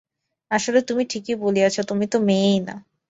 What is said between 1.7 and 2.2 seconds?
তুমি তো